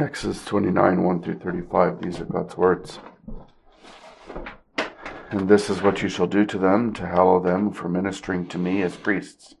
Exodus 0.00 0.42
29 0.46 1.02
1 1.02 1.22
through 1.22 1.38
35. 1.40 2.00
These 2.00 2.20
are 2.20 2.24
God's 2.24 2.56
words. 2.56 2.98
And 5.30 5.46
this 5.46 5.68
is 5.68 5.82
what 5.82 6.00
you 6.00 6.08
shall 6.08 6.26
do 6.26 6.46
to 6.46 6.56
them 6.56 6.94
to 6.94 7.06
hallow 7.06 7.38
them 7.38 7.70
for 7.70 7.90
ministering 7.90 8.46
to 8.46 8.56
me 8.56 8.80
as 8.80 8.96
priests. 8.96 9.56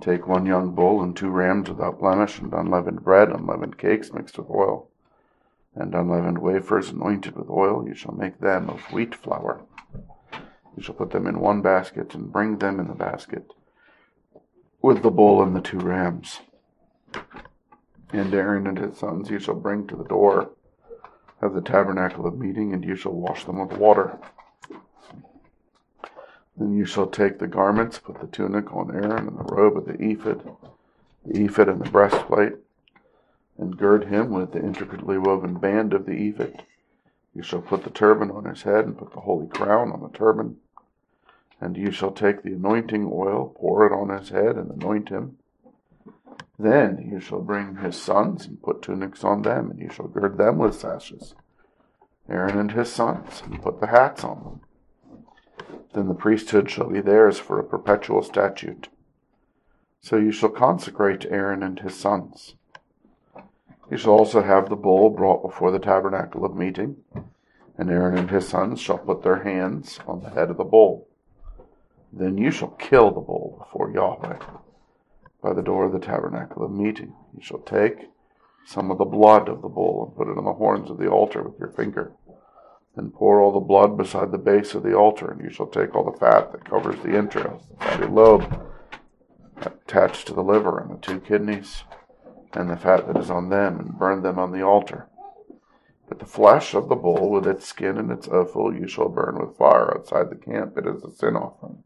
Take 0.00 0.28
one 0.28 0.46
young 0.46 0.76
bull 0.76 1.02
and 1.02 1.16
two 1.16 1.28
rams 1.28 1.68
without 1.68 1.98
blemish, 1.98 2.38
and 2.38 2.52
unleavened 2.52 3.02
bread, 3.02 3.30
unleavened 3.30 3.78
cakes 3.78 4.12
mixed 4.12 4.38
with 4.38 4.48
oil, 4.48 4.88
and 5.74 5.92
unleavened 5.92 6.38
wafers 6.38 6.90
anointed 6.90 7.34
with 7.34 7.50
oil. 7.50 7.84
You 7.84 7.96
shall 7.96 8.14
make 8.14 8.38
them 8.38 8.70
of 8.70 8.80
wheat 8.92 9.12
flour. 9.12 9.62
You 10.76 10.84
shall 10.84 10.94
put 10.94 11.10
them 11.10 11.26
in 11.26 11.40
one 11.40 11.62
basket, 11.62 12.14
and 12.14 12.32
bring 12.32 12.58
them 12.58 12.78
in 12.78 12.86
the 12.86 12.94
basket 12.94 13.52
with 14.80 15.02
the 15.02 15.10
bull 15.10 15.42
and 15.42 15.56
the 15.56 15.60
two 15.60 15.80
rams. 15.80 16.38
And 18.12 18.34
Aaron 18.34 18.66
and 18.66 18.78
his 18.78 18.98
sons 18.98 19.30
you 19.30 19.38
shall 19.38 19.54
bring 19.54 19.86
to 19.86 19.96
the 19.96 20.04
door 20.04 20.50
of 21.40 21.54
the 21.54 21.62
tabernacle 21.62 22.26
of 22.26 22.38
meeting, 22.38 22.74
and 22.74 22.84
you 22.84 22.94
shall 22.94 23.12
wash 23.12 23.44
them 23.44 23.58
with 23.58 23.78
water. 23.78 24.18
Then 26.56 26.74
you 26.74 26.84
shall 26.84 27.06
take 27.06 27.38
the 27.38 27.46
garments, 27.46 27.98
put 27.98 28.20
the 28.20 28.26
tunic 28.26 28.72
on 28.72 28.94
Aaron, 28.94 29.28
and 29.28 29.38
the 29.38 29.54
robe 29.54 29.78
of 29.78 29.86
the 29.86 29.94
ephod, 29.94 30.56
the 31.24 31.44
ephod 31.44 31.68
and 31.68 31.80
the 31.80 31.90
breastplate, 31.90 32.52
and 33.56 33.78
gird 33.78 34.04
him 34.04 34.30
with 34.30 34.52
the 34.52 34.60
intricately 34.60 35.16
woven 35.16 35.54
band 35.54 35.94
of 35.94 36.04
the 36.04 36.28
ephod. 36.28 36.64
You 37.34 37.42
shall 37.42 37.62
put 37.62 37.82
the 37.82 37.90
turban 37.90 38.30
on 38.30 38.44
his 38.44 38.62
head, 38.62 38.84
and 38.84 38.98
put 38.98 39.12
the 39.12 39.20
holy 39.20 39.48
crown 39.48 39.90
on 39.90 40.02
the 40.02 40.10
turban. 40.10 40.58
And 41.62 41.78
you 41.78 41.90
shall 41.90 42.12
take 42.12 42.42
the 42.42 42.52
anointing 42.52 43.10
oil, 43.10 43.56
pour 43.56 43.86
it 43.86 43.92
on 43.92 44.10
his 44.10 44.28
head, 44.28 44.56
and 44.56 44.70
anoint 44.70 45.08
him. 45.08 45.38
Then 46.58 47.08
you 47.10 47.18
shall 47.18 47.40
bring 47.40 47.76
his 47.76 48.00
sons, 48.00 48.46
and 48.46 48.62
put 48.62 48.82
tunics 48.82 49.24
on 49.24 49.42
them, 49.42 49.70
and 49.70 49.80
you 49.80 49.90
shall 49.90 50.06
gird 50.06 50.38
them 50.38 50.58
with 50.58 50.74
sashes. 50.74 51.34
Aaron 52.28 52.58
and 52.58 52.70
his 52.70 52.92
sons, 52.92 53.42
and 53.44 53.60
put 53.60 53.80
the 53.80 53.88
hats 53.88 54.22
on 54.22 54.42
them. 54.44 54.60
Then 55.92 56.08
the 56.08 56.14
priesthood 56.14 56.70
shall 56.70 56.88
be 56.88 57.00
theirs 57.00 57.38
for 57.38 57.58
a 57.58 57.64
perpetual 57.64 58.22
statute. 58.22 58.88
So 60.00 60.16
you 60.16 60.30
shall 60.30 60.50
consecrate 60.50 61.26
Aaron 61.26 61.62
and 61.62 61.80
his 61.80 61.96
sons. 61.96 62.54
You 63.90 63.96
shall 63.96 64.12
also 64.12 64.42
have 64.42 64.68
the 64.68 64.76
bull 64.76 65.10
brought 65.10 65.42
before 65.42 65.70
the 65.70 65.78
tabernacle 65.78 66.44
of 66.44 66.54
meeting, 66.54 66.96
and 67.76 67.90
Aaron 67.90 68.16
and 68.16 68.30
his 68.30 68.48
sons 68.48 68.80
shall 68.80 68.98
put 68.98 69.22
their 69.22 69.42
hands 69.42 69.98
on 70.06 70.22
the 70.22 70.30
head 70.30 70.50
of 70.50 70.56
the 70.56 70.64
bull. 70.64 71.08
Then 72.12 72.38
you 72.38 72.50
shall 72.50 72.70
kill 72.70 73.10
the 73.10 73.20
bull 73.20 73.56
before 73.58 73.90
Yahweh 73.90 74.38
by 75.42 75.52
the 75.52 75.62
door 75.62 75.86
of 75.86 75.92
the 75.92 75.98
tabernacle 75.98 76.64
of 76.64 76.70
meeting. 76.70 77.14
You 77.34 77.42
shall 77.42 77.60
take 77.60 78.10
some 78.64 78.90
of 78.90 78.98
the 78.98 79.04
blood 79.04 79.48
of 79.48 79.60
the 79.60 79.68
bull 79.68 80.06
and 80.06 80.16
put 80.16 80.30
it 80.30 80.38
on 80.38 80.44
the 80.44 80.52
horns 80.52 80.90
of 80.90 80.98
the 80.98 81.08
altar 81.08 81.42
with 81.42 81.58
your 81.58 81.70
finger 81.70 82.12
and 82.96 83.14
pour 83.14 83.40
all 83.40 83.52
the 83.52 83.60
blood 83.60 83.96
beside 83.96 84.30
the 84.30 84.38
base 84.38 84.74
of 84.74 84.82
the 84.82 84.94
altar, 84.94 85.30
and 85.30 85.40
you 85.40 85.50
shall 85.50 85.66
take 85.66 85.94
all 85.94 86.10
the 86.10 86.18
fat 86.18 86.52
that 86.52 86.64
covers 86.64 87.00
the 87.02 87.16
entrails, 87.16 87.66
the 87.68 87.84
fatty 87.84 88.06
lobe 88.06 88.62
attached 89.62 90.26
to 90.26 90.34
the 90.34 90.42
liver, 90.42 90.78
and 90.78 90.90
the 90.90 91.00
two 91.00 91.20
kidneys, 91.20 91.84
and 92.52 92.68
the 92.68 92.76
fat 92.76 93.06
that 93.06 93.16
is 93.16 93.30
on 93.30 93.48
them, 93.48 93.78
and 93.78 93.98
burn 93.98 94.22
them 94.22 94.38
on 94.38 94.52
the 94.52 94.62
altar. 94.62 95.08
But 96.08 96.18
the 96.18 96.26
flesh 96.26 96.74
of 96.74 96.88
the 96.88 96.94
bull, 96.94 97.30
with 97.30 97.46
its 97.46 97.66
skin 97.66 97.96
and 97.96 98.10
its 98.10 98.28
offal, 98.28 98.74
you 98.74 98.86
shall 98.86 99.08
burn 99.08 99.38
with 99.38 99.56
fire 99.56 99.96
outside 99.96 100.28
the 100.28 100.36
camp. 100.36 100.76
It 100.76 100.86
is 100.86 101.02
a 101.02 101.10
sin 101.10 101.36
offering. 101.36 101.82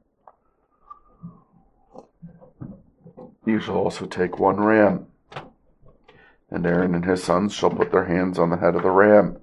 You 3.47 3.61
shall 3.61 3.77
also 3.77 4.06
take 4.06 4.39
one 4.39 4.61
ram, 4.61 5.06
and 6.50 6.66
Aaron 6.66 6.94
and 6.94 7.05
his 7.05 7.22
sons 7.22 7.55
shall 7.55 7.70
put 7.70 7.92
their 7.92 8.05
hands 8.05 8.39
on 8.39 8.50
the 8.50 8.56
head 8.58 8.75
of 8.75 8.83
the 8.83 8.91
ram 8.91 9.39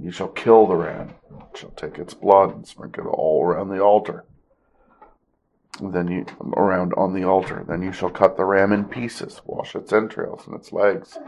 you 0.00 0.10
shall 0.10 0.28
kill 0.28 0.66
the 0.66 0.76
ram, 0.76 1.14
shall 1.54 1.70
take 1.70 1.98
its 1.98 2.14
blood 2.14 2.54
and 2.54 2.66
sprinkle 2.66 3.06
it 3.06 3.10
all 3.10 3.44
around 3.44 3.68
the 3.68 3.82
altar. 3.82 4.24
Then 5.80 6.08
you 6.08 6.24
around 6.56 6.94
on 6.96 7.14
the 7.14 7.24
altar. 7.24 7.64
Then 7.66 7.82
you 7.82 7.92
shall 7.92 8.10
cut 8.10 8.36
the 8.36 8.44
ram 8.44 8.72
in 8.72 8.84
pieces, 8.84 9.42
wash 9.44 9.74
its 9.74 9.92
entrails 9.92 10.46
and 10.46 10.54
its 10.54 10.72
legs, 10.72 11.18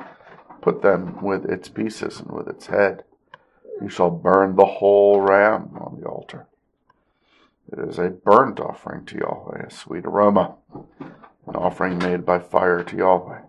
put 0.63 0.83
them 0.83 1.21
with 1.23 1.45
its 1.47 1.69
pieces 1.69 2.21
and 2.21 2.31
with 2.31 2.49
its 2.49 2.67
head. 2.67 3.05
You 3.83 3.89
shall 3.89 4.11
burn 4.11 4.57
the 4.57 4.65
whole 4.65 5.21
ram 5.21 5.77
on 5.81 6.01
the 6.01 6.07
altar. 6.07 6.47
It 7.73 7.81
is 7.81 7.99
a 7.99 8.11
burnt 8.11 8.61
offering 8.61 9.05
to 9.07 9.19
Yahweh, 9.19 9.67
a 9.67 9.71
sweet 9.71 10.07
aroma, 10.07 10.55
an 11.47 11.57
offering 11.57 11.99
made 11.99 12.25
by 12.25 12.39
fire 12.39 12.83
to 12.83 12.97
Yahweh. 12.97 13.41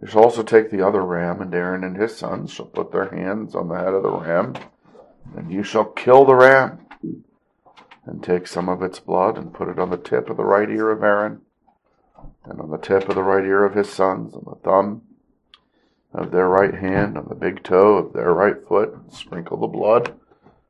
You 0.00 0.06
shall 0.06 0.22
also 0.22 0.42
take 0.42 0.70
the 0.70 0.86
other 0.86 1.02
ram, 1.02 1.40
and 1.40 1.54
Aaron 1.54 1.82
and 1.82 1.96
his 1.96 2.16
sons 2.16 2.52
shall 2.52 2.66
put 2.66 2.92
their 2.92 3.10
hands 3.10 3.54
on 3.54 3.68
the 3.68 3.76
head 3.76 3.94
of 3.94 4.02
the 4.02 4.10
ram, 4.10 4.54
and 5.36 5.50
you 5.50 5.62
shall 5.62 5.84
kill 5.84 6.24
the 6.24 6.34
ram, 6.34 6.86
and 8.06 8.22
take 8.22 8.46
some 8.46 8.68
of 8.68 8.82
its 8.82 9.00
blood 9.00 9.36
and 9.36 9.52
put 9.52 9.68
it 9.68 9.78
on 9.78 9.90
the 9.90 9.96
tip 9.96 10.30
of 10.30 10.36
the 10.36 10.44
right 10.44 10.70
ear 10.70 10.90
of 10.90 11.02
Aaron, 11.02 11.42
and 12.44 12.60
on 12.60 12.70
the 12.70 12.78
tip 12.78 13.08
of 13.08 13.14
the 13.14 13.22
right 13.22 13.44
ear 13.44 13.64
of 13.64 13.74
his 13.74 13.92
sons, 13.92 14.34
on 14.34 14.44
the 14.46 14.56
thumb 14.62 15.02
of 16.14 16.30
their 16.30 16.48
right 16.48 16.74
hand, 16.74 17.18
on 17.18 17.26
the 17.28 17.34
big 17.34 17.62
toe 17.62 17.96
of 17.96 18.12
their 18.12 18.32
right 18.32 18.66
foot, 18.66 18.94
and 18.94 19.12
sprinkle 19.12 19.58
the 19.58 19.66
blood 19.66 20.14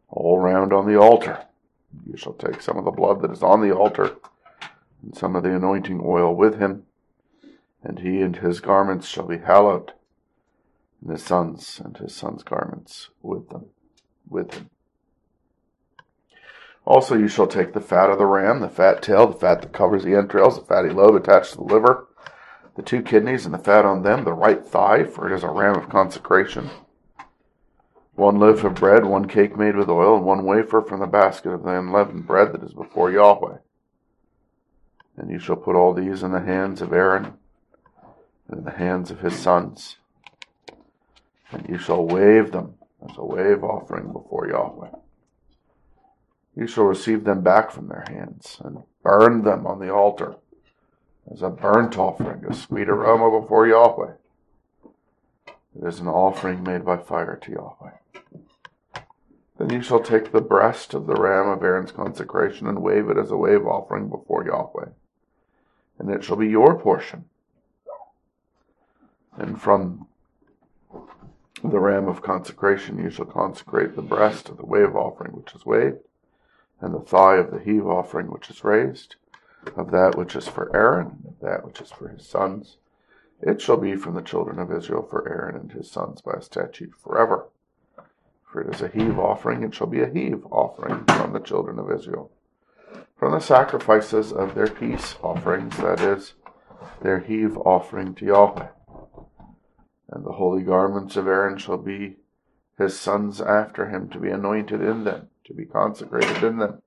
all 0.08 0.38
round 0.38 0.72
on 0.72 0.86
the 0.86 0.98
altar. 0.98 1.44
You 2.06 2.16
shall 2.16 2.32
take 2.32 2.60
some 2.62 2.76
of 2.76 2.84
the 2.84 2.90
blood 2.90 3.22
that 3.22 3.30
is 3.30 3.42
on 3.42 3.60
the 3.60 3.74
altar, 3.74 4.16
and 5.02 5.16
some 5.16 5.36
of 5.36 5.42
the 5.42 5.54
anointing 5.54 6.00
oil 6.04 6.34
with 6.34 6.58
him 6.58 6.84
and 7.82 8.00
he 8.00 8.20
and 8.20 8.36
his 8.36 8.60
garments 8.60 9.06
shall 9.06 9.26
be 9.26 9.38
hallowed, 9.38 9.92
and 11.00 11.10
his 11.10 11.22
sons 11.22 11.80
and 11.84 11.96
his 11.98 12.14
sons' 12.14 12.42
garments 12.42 13.10
with 13.22 13.48
them, 13.50 13.66
with 14.28 14.52
him. 14.54 14.70
Also, 16.84 17.16
you 17.16 17.28
shall 17.28 17.46
take 17.46 17.74
the 17.74 17.80
fat 17.80 18.10
of 18.10 18.18
the 18.18 18.26
ram, 18.26 18.60
the 18.60 18.68
fat 18.68 19.02
tail, 19.02 19.26
the 19.26 19.38
fat 19.38 19.60
that 19.60 19.72
covers 19.72 20.04
the 20.04 20.14
entrails, 20.14 20.58
the 20.58 20.64
fatty 20.64 20.88
lobe 20.88 21.14
attached 21.14 21.52
to 21.52 21.58
the 21.58 21.64
liver, 21.64 22.08
the 22.76 22.82
two 22.82 23.02
kidneys 23.02 23.44
and 23.44 23.54
the 23.54 23.58
fat 23.58 23.84
on 23.84 24.02
them, 24.02 24.24
the 24.24 24.32
right 24.32 24.64
thigh, 24.66 25.04
for 25.04 25.30
it 25.30 25.34
is 25.34 25.42
a 25.42 25.50
ram 25.50 25.76
of 25.76 25.88
consecration. 25.88 26.70
One 28.14 28.38
loaf 28.38 28.64
of 28.64 28.74
bread, 28.74 29.04
one 29.04 29.28
cake 29.28 29.56
made 29.56 29.76
with 29.76 29.88
oil, 29.88 30.16
and 30.16 30.24
one 30.24 30.44
wafer 30.44 30.80
from 30.80 31.00
the 31.00 31.06
basket 31.06 31.50
of 31.50 31.62
the 31.62 31.78
unleavened 31.78 32.26
bread 32.26 32.52
that 32.52 32.64
is 32.64 32.72
before 32.72 33.10
Yahweh. 33.12 33.58
And 35.18 35.30
you 35.30 35.40
shall 35.40 35.56
put 35.56 35.74
all 35.74 35.92
these 35.92 36.22
in 36.22 36.30
the 36.30 36.40
hands 36.40 36.80
of 36.80 36.92
Aaron 36.92 37.34
and 38.48 38.58
in 38.58 38.64
the 38.64 38.70
hands 38.70 39.10
of 39.10 39.20
his 39.20 39.34
sons. 39.34 39.96
And 41.50 41.68
you 41.68 41.76
shall 41.76 42.04
wave 42.04 42.52
them 42.52 42.74
as 43.02 43.16
a 43.16 43.24
wave 43.24 43.64
offering 43.64 44.12
before 44.12 44.48
Yahweh. 44.48 44.90
You 46.54 46.66
shall 46.66 46.84
receive 46.84 47.24
them 47.24 47.42
back 47.42 47.70
from 47.72 47.88
their 47.88 48.04
hands 48.08 48.60
and 48.64 48.84
burn 49.02 49.42
them 49.42 49.66
on 49.66 49.80
the 49.80 49.92
altar 49.92 50.36
as 51.30 51.42
a 51.42 51.50
burnt 51.50 51.98
offering, 51.98 52.44
a 52.44 52.54
sweet 52.54 52.88
aroma 52.88 53.40
before 53.40 53.66
Yahweh. 53.66 54.12
It 55.76 55.86
is 55.86 56.00
an 56.00 56.08
offering 56.08 56.62
made 56.62 56.84
by 56.84 56.96
fire 56.96 57.36
to 57.42 57.52
Yahweh. 57.52 58.24
Then 59.58 59.70
you 59.70 59.82
shall 59.82 60.00
take 60.00 60.30
the 60.30 60.40
breast 60.40 60.94
of 60.94 61.06
the 61.06 61.16
ram 61.16 61.48
of 61.48 61.62
Aaron's 61.62 61.92
consecration 61.92 62.68
and 62.68 62.82
wave 62.82 63.08
it 63.08 63.18
as 63.18 63.32
a 63.32 63.36
wave 63.36 63.66
offering 63.66 64.08
before 64.08 64.44
Yahweh. 64.44 64.90
And 65.98 66.10
it 66.10 66.22
shall 66.22 66.36
be 66.36 66.48
your 66.48 66.78
portion 66.78 67.24
and 69.38 69.60
from 69.60 70.06
the 71.62 71.78
ram 71.78 72.08
of 72.08 72.22
consecration 72.22 72.98
you 72.98 73.10
shall 73.10 73.24
consecrate 73.24 73.94
the 73.94 74.02
breast 74.02 74.48
of 74.48 74.56
the 74.56 74.66
wave 74.66 74.94
offering 74.94 75.32
which 75.32 75.54
is 75.54 75.64
waved, 75.64 75.98
and 76.80 76.92
the 76.92 77.00
thigh 77.00 77.36
of 77.36 77.50
the 77.50 77.60
heave 77.60 77.86
offering 77.86 78.26
which 78.30 78.50
is 78.50 78.64
raised, 78.64 79.16
of 79.76 79.90
that 79.90 80.16
which 80.16 80.36
is 80.36 80.46
for 80.46 80.74
Aaron, 80.76 81.24
of 81.26 81.34
that 81.40 81.64
which 81.64 81.80
is 81.80 81.90
for 81.90 82.08
his 82.08 82.26
sons. 82.26 82.76
It 83.40 83.60
shall 83.60 83.76
be 83.76 83.94
from 83.94 84.14
the 84.14 84.22
children 84.22 84.58
of 84.58 84.72
Israel 84.72 85.06
for 85.08 85.28
Aaron 85.28 85.56
and 85.56 85.72
his 85.72 85.90
sons 85.90 86.20
by 86.20 86.32
a 86.32 86.42
statute 86.42 86.94
forever. 86.96 87.46
For 88.44 88.60
it 88.60 88.74
is 88.74 88.82
a 88.82 88.88
heave 88.88 89.18
offering, 89.18 89.62
it 89.62 89.74
shall 89.74 89.86
be 89.86 90.00
a 90.00 90.10
heave 90.10 90.44
offering 90.50 91.04
from 91.04 91.32
the 91.32 91.40
children 91.40 91.78
of 91.78 91.90
Israel. 91.90 92.32
From 93.18 93.32
the 93.32 93.40
sacrifices 93.40 94.32
of 94.32 94.54
their 94.54 94.68
peace 94.68 95.16
offerings, 95.22 95.76
that 95.78 96.00
is, 96.00 96.34
their 97.02 97.20
heave 97.20 97.56
offering 97.58 98.14
to 98.16 98.24
Yahweh 98.24 98.68
and 100.10 100.24
the 100.24 100.32
holy 100.32 100.62
garments 100.62 101.16
of 101.16 101.26
Aaron 101.26 101.58
shall 101.58 101.76
be 101.76 102.16
his 102.78 102.98
sons 102.98 103.40
after 103.40 103.88
him 103.88 104.08
to 104.10 104.18
be 104.18 104.30
anointed 104.30 104.80
in 104.80 105.04
them, 105.04 105.28
to 105.44 105.54
be 105.54 105.64
consecrated 105.64 106.42
in 106.42 106.58
them. 106.58 106.82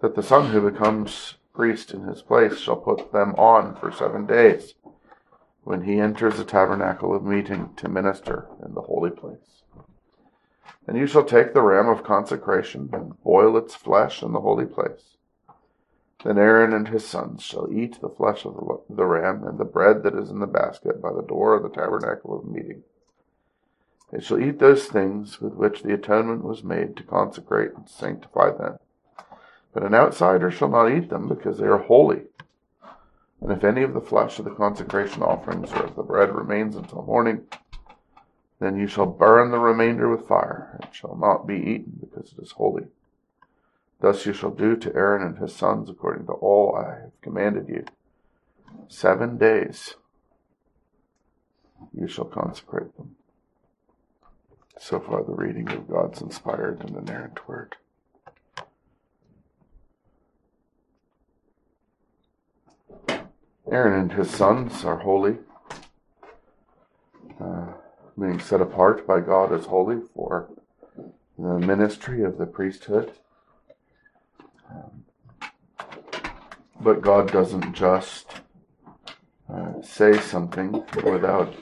That 0.00 0.14
the 0.14 0.22
son 0.22 0.50
who 0.50 0.70
becomes 0.70 1.36
priest 1.54 1.92
in 1.92 2.02
his 2.02 2.22
place 2.22 2.58
shall 2.58 2.76
put 2.76 3.12
them 3.12 3.34
on 3.36 3.76
for 3.76 3.92
seven 3.92 4.26
days, 4.26 4.74
when 5.62 5.82
he 5.82 6.00
enters 6.00 6.36
the 6.36 6.44
tabernacle 6.44 7.14
of 7.14 7.24
meeting 7.24 7.70
to 7.76 7.88
minister 7.88 8.48
in 8.64 8.74
the 8.74 8.82
holy 8.82 9.10
place. 9.10 9.62
And 10.86 10.96
you 10.96 11.06
shall 11.06 11.24
take 11.24 11.54
the 11.54 11.62
ram 11.62 11.88
of 11.88 12.04
consecration 12.04 12.90
and 12.92 13.22
boil 13.22 13.56
its 13.56 13.74
flesh 13.74 14.22
in 14.22 14.32
the 14.32 14.40
holy 14.40 14.66
place. 14.66 15.16
Then 16.24 16.38
Aaron 16.38 16.72
and 16.72 16.88
his 16.88 17.06
sons 17.06 17.42
shall 17.42 17.72
eat 17.72 18.00
the 18.00 18.08
flesh 18.08 18.44
of 18.44 18.54
the 18.88 19.04
ram 19.04 19.44
and 19.44 19.58
the 19.58 19.64
bread 19.64 20.02
that 20.04 20.14
is 20.14 20.30
in 20.30 20.38
the 20.38 20.46
basket 20.46 21.02
by 21.02 21.12
the 21.12 21.22
door 21.22 21.54
of 21.54 21.62
the 21.62 21.68
tabernacle 21.68 22.38
of 22.38 22.44
meeting. 22.44 22.84
They 24.12 24.20
shall 24.20 24.38
eat 24.38 24.58
those 24.58 24.86
things 24.86 25.40
with 25.40 25.54
which 25.54 25.82
the 25.82 25.94
atonement 25.94 26.44
was 26.44 26.62
made 26.62 26.96
to 26.96 27.02
consecrate 27.02 27.72
and 27.74 27.88
sanctify 27.88 28.50
them. 28.50 28.78
But 29.72 29.84
an 29.84 29.94
outsider 29.94 30.50
shall 30.50 30.68
not 30.68 30.90
eat 30.90 31.08
them 31.08 31.28
because 31.28 31.58
they 31.58 31.66
are 31.66 31.78
holy. 31.78 32.22
And 33.40 33.50
if 33.50 33.64
any 33.64 33.82
of 33.82 33.94
the 33.94 34.00
flesh 34.00 34.38
of 34.38 34.44
the 34.44 34.54
consecration 34.54 35.22
offerings 35.22 35.72
or 35.72 35.84
of 35.84 35.96
the 35.96 36.02
bread 36.02 36.34
remains 36.34 36.76
until 36.76 37.02
morning, 37.02 37.46
then 38.62 38.78
you 38.78 38.86
shall 38.86 39.06
burn 39.06 39.50
the 39.50 39.58
remainder 39.58 40.08
with 40.08 40.28
fire. 40.28 40.78
It 40.82 40.94
shall 40.94 41.16
not 41.16 41.48
be 41.48 41.56
eaten 41.56 41.98
because 42.00 42.32
it 42.32 42.40
is 42.40 42.52
holy. 42.52 42.84
Thus 44.00 44.24
you 44.24 44.32
shall 44.32 44.50
do 44.50 44.76
to 44.76 44.94
Aaron 44.94 45.26
and 45.26 45.38
his 45.38 45.54
sons 45.54 45.90
according 45.90 46.26
to 46.26 46.32
all 46.32 46.76
I 46.76 47.00
have 47.02 47.20
commanded 47.22 47.68
you. 47.68 47.84
Seven 48.88 49.36
days 49.36 49.96
you 51.92 52.06
shall 52.06 52.24
consecrate 52.24 52.96
them. 52.96 53.16
So 54.78 55.00
far, 55.00 55.24
the 55.24 55.32
reading 55.32 55.68
of 55.70 55.88
God's 55.88 56.20
inspired 56.20 56.80
and 56.80 56.96
inerrant 56.96 57.48
word. 57.48 57.76
Aaron 63.70 64.00
and 64.00 64.12
his 64.12 64.30
sons 64.30 64.84
are 64.84 64.98
holy, 64.98 65.38
uh, 67.40 67.72
being 68.22 68.38
set 68.38 68.60
apart 68.60 69.06
by 69.06 69.20
God 69.20 69.52
as 69.52 69.66
holy 69.66 70.00
for 70.14 70.48
the 71.36 71.58
ministry 71.58 72.22
of 72.22 72.38
the 72.38 72.46
priesthood. 72.46 73.12
Um, 74.70 75.04
but 76.80 77.02
God 77.02 77.32
doesn't 77.32 77.74
just 77.74 78.26
uh, 79.52 79.82
say 79.82 80.18
something 80.18 80.84
without 81.04 81.52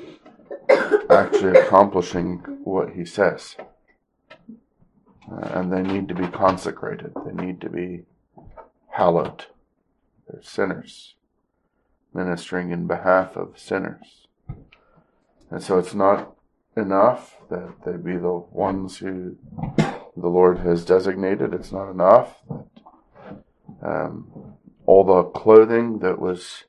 actually 1.09 1.59
accomplishing 1.59 2.39
what 2.65 2.91
he 2.91 3.05
says. 3.07 3.57
Uh, 5.33 5.49
and 5.55 5.73
they 5.73 5.83
need 5.83 6.09
to 6.09 6.15
be 6.15 6.29
consecrated. 6.29 7.13
They 7.25 7.33
need 7.33 7.61
to 7.63 7.71
be 7.71 8.03
hallowed. 8.91 9.47
They're 10.29 10.43
sinners, 10.43 11.15
ministering 12.13 12.71
in 12.71 12.87
behalf 12.87 13.37
of 13.37 13.59
sinners. 13.59 14.27
And 15.51 15.63
so 15.63 15.79
it's 15.79 15.95
not 15.95 16.37
enough 16.81 17.37
that 17.49 17.85
they 17.85 17.97
be 17.97 18.17
the 18.17 18.43
ones 18.51 18.99
who 18.99 19.37
the 20.17 20.29
Lord 20.29 20.59
has 20.59 20.85
designated. 20.85 21.55
It's 21.55 21.73
not 21.73 21.91
enough 21.91 22.37
that 22.49 22.67
um, 23.83 24.57
all 24.87 25.05
the 25.05 25.25
clothing 25.31 26.01
that 26.01 26.19
was 26.19 26.65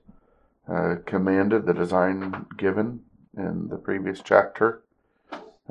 uh, 0.68 0.96
commanded, 1.06 1.66
the 1.66 1.74
design 1.74 2.46
given 2.58 3.02
in 3.36 3.68
the 3.70 3.78
previous 3.78 4.22
chapter, 4.24 4.84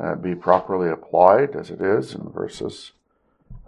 uh, 0.03 0.15
be 0.15 0.35
properly 0.35 0.91
applied 0.91 1.55
as 1.55 1.71
it 1.71 1.81
is 1.81 2.15
in 2.15 2.29
verses 2.31 2.93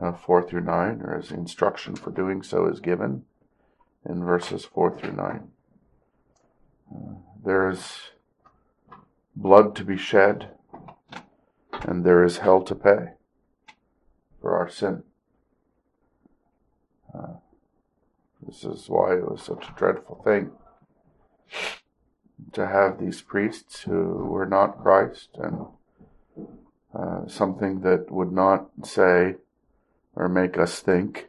uh, 0.01 0.13
4 0.13 0.43
through 0.49 0.63
9, 0.63 1.01
or 1.03 1.17
as 1.17 1.31
instruction 1.31 1.95
for 1.95 2.11
doing 2.11 2.43
so 2.43 2.67
is 2.67 2.81
given 2.81 3.25
in 4.09 4.25
verses 4.25 4.65
4 4.65 4.99
through 4.99 5.13
9. 5.13 5.49
Uh, 6.91 7.15
there 7.45 7.71
is 7.71 8.11
blood 9.37 9.75
to 9.77 9.85
be 9.85 9.97
shed, 9.97 10.51
and 11.84 12.05
there 12.05 12.25
is 12.25 12.38
hell 12.38 12.62
to 12.62 12.75
pay 12.75 13.12
for 14.40 14.56
our 14.56 14.69
sin. 14.69 15.02
Uh, 17.14 17.34
this 18.46 18.64
is 18.64 18.88
why 18.88 19.14
it 19.14 19.31
was 19.31 19.43
such 19.43 19.69
a 19.69 19.75
dreadful 19.76 20.23
thing 20.25 20.52
to 22.52 22.67
have 22.67 22.99
these 22.99 23.23
priests 23.23 23.82
who 23.82 24.26
were 24.26 24.46
not 24.46 24.82
Christ 24.82 25.31
and 25.34 25.67
uh, 26.94 27.26
something 27.26 27.81
that 27.81 28.11
would 28.11 28.32
not 28.32 28.69
say 28.84 29.37
or 30.14 30.29
make 30.29 30.58
us 30.58 30.81
think, 30.81 31.29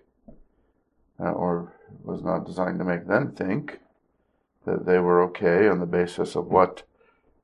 uh, 1.19 1.31
or 1.31 1.73
was 2.03 2.21
not 2.21 2.45
designed 2.45 2.79
to 2.79 2.85
make 2.85 3.07
them 3.07 3.31
think 3.31 3.79
that 4.65 4.85
they 4.85 4.99
were 4.99 5.21
okay 5.23 5.67
on 5.67 5.79
the 5.79 5.85
basis 5.85 6.35
of 6.35 6.47
what 6.47 6.83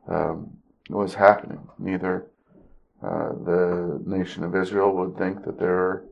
um, 0.08 0.58
was 0.90 1.16
happening. 1.16 1.70
Neither 1.78 2.26
uh, 3.02 3.30
the 3.46 4.02
nation 4.06 4.44
of 4.44 4.56
Israel 4.56 4.96
would 4.96 5.18
think 5.18 5.46
that 5.46 5.60
they 5.60 5.66
were 5.66 6.06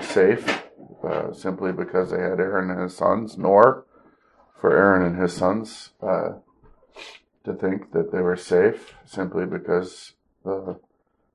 safe 0.00 0.62
uh, 1.02 1.32
simply 1.32 1.72
because 1.72 2.10
they 2.10 2.20
had 2.20 2.38
Aaron 2.38 2.70
and 2.70 2.82
his 2.82 2.96
sons, 2.96 3.36
nor 3.36 3.86
for 4.60 4.76
Aaron 4.76 5.06
and 5.06 5.20
his 5.20 5.32
sons 5.32 5.90
uh, 6.02 6.34
to 7.44 7.54
think 7.54 7.92
that 7.92 8.12
they 8.12 8.20
were 8.20 8.36
safe 8.36 8.94
simply 9.04 9.46
because 9.46 10.12
the 10.44 10.78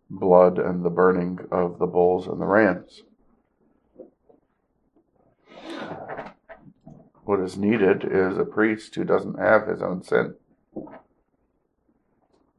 blood 0.10 0.60
and 0.60 0.84
the 0.86 0.90
burning 0.90 1.40
of 1.52 1.80
the 1.80 1.88
bulls 1.88 2.28
and 2.28 2.40
the 2.40 2.46
rams. 2.46 3.04
What 7.24 7.40
is 7.40 7.58
needed 7.58 8.06
is 8.10 8.38
a 8.38 8.46
priest 8.46 8.94
who 8.94 9.04
doesn't 9.04 9.40
have 9.40 9.68
his 9.68 9.82
own 9.82 10.04
sin, 10.04 10.36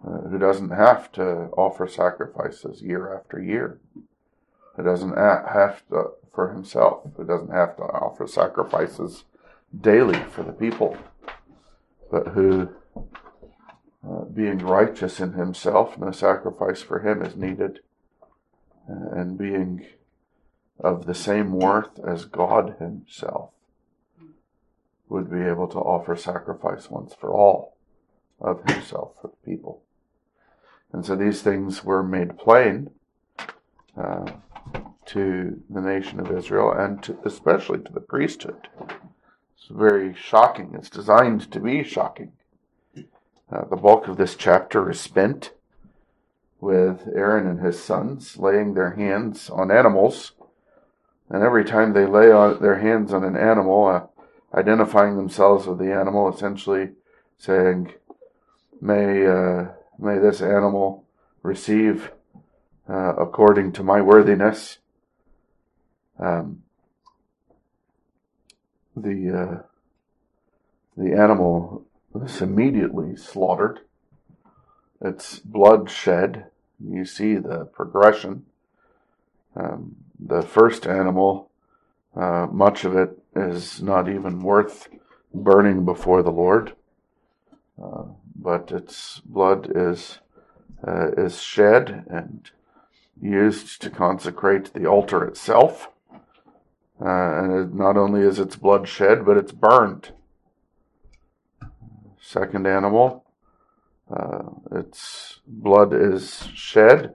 uh, 0.06 0.28
who 0.28 0.38
doesn't 0.38 0.70
have 0.70 1.10
to 1.12 1.48
offer 1.56 1.88
sacrifices 1.88 2.80
year 2.80 3.14
after 3.14 3.42
year, 3.42 3.80
who 4.76 4.84
doesn't 4.84 5.16
have 5.16 5.86
to 5.88 6.10
for 6.32 6.52
himself, 6.52 7.02
who 7.16 7.24
doesn't 7.24 7.50
have 7.50 7.76
to 7.76 7.82
offer 7.82 8.26
sacrifices 8.26 9.24
daily 9.80 10.18
for 10.30 10.42
the 10.42 10.52
people, 10.52 10.96
but 12.10 12.28
who 12.28 12.68
uh, 14.06 14.24
being 14.26 14.58
righteous 14.58 15.18
in 15.18 15.32
himself, 15.32 15.98
no 15.98 16.10
sacrifice 16.10 16.82
for 16.82 17.00
him 17.00 17.22
is 17.22 17.34
needed, 17.34 17.80
uh, 18.88 19.18
and 19.18 19.38
being 19.38 19.86
of 20.78 21.06
the 21.06 21.14
same 21.14 21.52
worth 21.52 21.98
as 22.06 22.26
God 22.26 22.76
himself 22.78 23.50
would 25.08 25.30
be 25.30 25.40
able 25.40 25.68
to 25.68 25.78
offer 25.78 26.14
sacrifice 26.16 26.90
once 26.90 27.14
for 27.14 27.32
all 27.32 27.76
of 28.40 28.62
himself 28.68 29.14
for 29.20 29.28
the 29.28 29.50
people. 29.50 29.82
And 30.92 31.04
so 31.04 31.16
these 31.16 31.42
things 31.42 31.84
were 31.84 32.02
made 32.02 32.38
plain 32.38 32.90
uh, 33.96 34.30
to 35.06 35.62
the 35.68 35.80
nation 35.80 36.20
of 36.20 36.30
Israel 36.30 36.72
and 36.72 37.02
to, 37.02 37.18
especially 37.24 37.80
to 37.80 37.92
the 37.92 38.00
priesthood. 38.00 38.68
It's 39.56 39.68
very 39.68 40.14
shocking. 40.14 40.74
It's 40.74 40.90
designed 40.90 41.50
to 41.52 41.60
be 41.60 41.84
shocking. 41.84 42.32
Uh, 43.50 43.64
the 43.70 43.76
bulk 43.76 44.08
of 44.08 44.16
this 44.16 44.34
chapter 44.34 44.90
is 44.90 45.00
spent 45.00 45.52
with 46.60 47.08
Aaron 47.14 47.46
and 47.46 47.60
his 47.60 47.82
sons 47.82 48.36
laying 48.36 48.74
their 48.74 48.92
hands 48.92 49.50
on 49.50 49.70
animals. 49.70 50.32
And 51.28 51.42
every 51.42 51.64
time 51.64 51.92
they 51.92 52.06
lay 52.06 52.28
their 52.58 52.78
hands 52.78 53.12
on 53.12 53.24
an 53.24 53.36
animal, 53.36 53.86
uh, 53.86 54.06
identifying 54.56 55.16
themselves 55.16 55.66
with 55.66 55.78
the 55.78 55.92
animal, 55.92 56.32
essentially 56.32 56.92
saying, 57.38 57.92
"May 58.80 59.26
uh, 59.26 59.66
may 59.98 60.18
this 60.18 60.40
animal 60.40 61.04
receive 61.42 62.10
uh, 62.88 63.14
according 63.16 63.72
to 63.72 63.82
my 63.82 64.00
worthiness." 64.00 64.78
Um, 66.18 66.62
the 68.96 69.38
uh, 69.38 69.62
the 70.96 71.12
animal 71.12 71.84
was 72.12 72.40
immediately 72.40 73.16
slaughtered. 73.16 73.80
Its 75.00 75.38
blood 75.38 75.90
shed. 75.90 76.46
You 76.80 77.04
see 77.04 77.36
the 77.36 77.66
progression. 77.66 78.46
Um, 79.54 79.96
the 80.18 80.42
first 80.42 80.86
animal, 80.86 81.50
uh, 82.14 82.46
much 82.50 82.84
of 82.84 82.96
it 82.96 83.18
is 83.34 83.82
not 83.82 84.08
even 84.08 84.40
worth 84.40 84.88
burning 85.34 85.84
before 85.84 86.22
the 86.22 86.30
Lord, 86.30 86.74
uh, 87.82 88.04
but 88.38 88.70
its 88.70 89.20
blood 89.20 89.70
is 89.74 90.18
uh, 90.86 91.10
is 91.16 91.42
shed 91.42 92.04
and 92.08 92.50
used 93.20 93.80
to 93.82 93.90
consecrate 93.90 94.72
the 94.74 94.86
altar 94.86 95.24
itself. 95.24 95.88
Uh, 97.00 97.38
and 97.38 97.52
it, 97.52 97.74
not 97.74 97.96
only 97.96 98.20
is 98.20 98.38
its 98.38 98.56
blood 98.56 98.86
shed, 98.88 99.24
but 99.24 99.36
it's 99.36 99.52
burned 99.52 100.12
second 102.26 102.66
animal. 102.66 103.24
Uh, 104.10 104.42
its 104.72 105.40
blood 105.46 105.92
is 105.92 106.48
shed, 106.54 107.14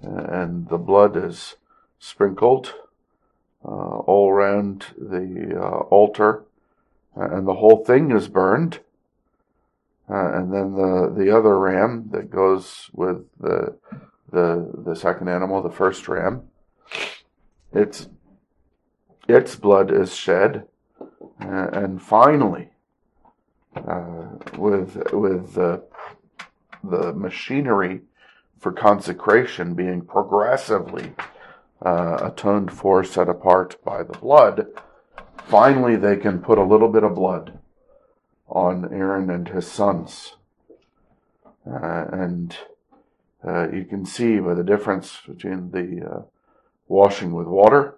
and 0.00 0.68
the 0.68 0.78
blood 0.78 1.16
is 1.16 1.56
sprinkled 1.98 2.74
uh, 3.64 3.68
all 3.68 4.30
around 4.30 4.86
the 4.98 5.56
uh, 5.56 5.78
altar, 5.88 6.44
and 7.14 7.46
the 7.46 7.54
whole 7.54 7.84
thing 7.84 8.10
is 8.10 8.28
burned. 8.28 8.80
Uh, 10.08 10.32
and 10.34 10.52
then 10.52 10.74
the, 10.74 11.14
the 11.16 11.36
other 11.36 11.58
ram 11.58 12.08
that 12.10 12.30
goes 12.30 12.90
with 12.92 13.24
the, 13.40 13.76
the, 14.30 14.70
the 14.86 14.94
second 14.94 15.28
animal, 15.28 15.62
the 15.62 15.70
first 15.70 16.08
ram, 16.08 16.42
its, 17.72 18.08
its 19.28 19.56
blood 19.56 19.90
is 19.90 20.14
shed, 20.14 20.66
Uh, 21.40 21.68
and 21.72 22.00
finally, 22.00 22.70
uh, 23.76 24.38
with 24.56 24.96
with 25.12 25.54
the 25.54 25.82
the 26.82 27.12
machinery 27.12 28.02
for 28.60 28.72
consecration 28.72 29.74
being 29.74 30.00
progressively 30.06 31.12
uh, 31.84 32.16
atoned 32.22 32.70
for, 32.70 33.04
set 33.04 33.28
apart 33.28 33.76
by 33.84 34.02
the 34.04 34.18
blood, 34.18 34.66
finally 35.48 35.96
they 35.96 36.16
can 36.16 36.38
put 36.38 36.58
a 36.58 36.62
little 36.72 36.88
bit 36.88 37.04
of 37.04 37.14
blood 37.14 37.58
on 38.54 38.90
Aaron 38.92 39.28
and 39.28 39.48
his 39.48 39.70
sons. 39.70 40.36
Uh, 41.66 42.06
and 42.12 42.56
uh, 43.46 43.68
you 43.70 43.84
can 43.84 44.06
see 44.06 44.38
by 44.38 44.54
the 44.54 44.64
difference 44.64 45.18
between 45.26 45.70
the 45.72 46.08
uh, 46.08 46.22
washing 46.88 47.32
with 47.32 47.46
water, 47.46 47.96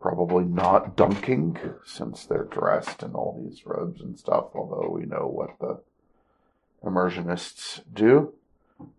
probably 0.00 0.44
not 0.44 0.96
dunking, 0.96 1.58
since 1.86 2.24
they're 2.24 2.44
dressed 2.44 3.02
in 3.02 3.12
all 3.12 3.42
these 3.42 3.64
robes 3.64 4.00
and 4.00 4.18
stuff, 4.18 4.46
although 4.54 4.90
we 4.90 5.06
know 5.06 5.26
what 5.26 5.58
the 5.60 5.80
immersionists 6.84 7.82
do. 7.92 8.34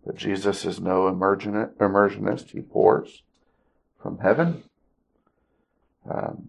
But 0.04 0.16
Jesus 0.16 0.64
is 0.64 0.80
no 0.80 1.10
immersionist. 1.10 2.50
He 2.50 2.60
pours 2.60 3.22
from 4.02 4.18
heaven. 4.18 4.64
Um, 6.10 6.48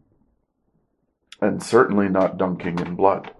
and 1.41 1.61
certainly 1.61 2.07
not 2.07 2.37
dunking 2.37 2.79
in 2.79 2.95
blood, 2.95 3.31